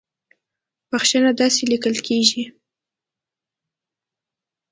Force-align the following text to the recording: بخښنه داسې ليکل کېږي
بخښنه 0.89 1.31
داسې 1.41 1.61
ليکل 1.71 1.95
کېږي 2.07 2.43